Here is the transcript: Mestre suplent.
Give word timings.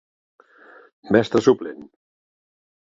Mestre 1.17 1.45
suplent. 1.49 1.87